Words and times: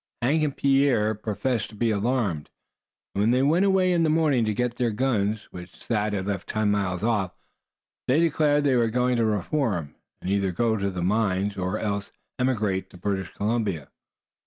Hank 0.23 0.41
and 0.41 0.57
Pierre 0.57 1.13
professed 1.13 1.69
to 1.69 1.75
be 1.75 1.91
alarmed; 1.91 2.49
and 3.13 3.21
when 3.21 3.29
they 3.29 3.43
went 3.43 3.65
away 3.65 3.91
in 3.91 4.01
the 4.01 4.09
morning 4.09 4.45
to 4.45 4.53
get 4.55 4.77
their 4.77 4.89
guns, 4.89 5.43
which 5.51 5.69
Thad 5.85 6.13
had 6.13 6.25
left 6.25 6.49
ten 6.49 6.71
miles 6.71 7.03
off, 7.03 7.33
they 8.07 8.19
declared 8.19 8.63
they 8.63 8.75
were 8.75 8.89
going 8.89 9.15
to 9.17 9.25
reform, 9.25 9.93
and 10.19 10.31
either 10.31 10.51
go 10.51 10.73
into 10.73 10.89
the 10.89 11.03
mines, 11.03 11.55
or 11.55 11.77
else 11.77 12.11
emigrate 12.39 12.89
to 12.89 12.97
British 12.97 13.31
Columbia. 13.35 13.89